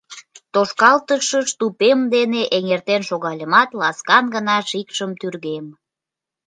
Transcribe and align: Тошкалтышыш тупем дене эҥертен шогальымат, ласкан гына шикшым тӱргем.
Тошкалтышыш 0.53 1.49
тупем 1.59 1.99
дене 2.15 2.41
эҥертен 2.57 3.01
шогальымат, 3.09 3.69
ласкан 3.79 4.25
гына 4.35 4.57
шикшым 4.69 5.11
тӱргем. 5.19 5.65